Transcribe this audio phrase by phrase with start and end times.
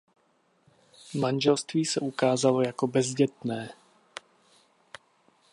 [1.13, 3.69] Manželství se ukázalo jako bezdětné.